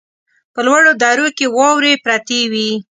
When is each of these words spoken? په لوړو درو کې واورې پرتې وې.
په 0.53 0.59
لوړو 0.67 0.91
درو 1.01 1.27
کې 1.37 1.45
واورې 1.55 1.93
پرتې 2.03 2.39
وې. 2.51 2.69